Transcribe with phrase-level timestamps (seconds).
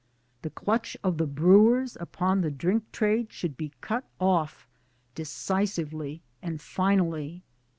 [0.41, 2.91] The clutch of the Brewers upon the drink!
[2.91, 4.67] trade should be cut off
[5.13, 7.43] decisively and finally.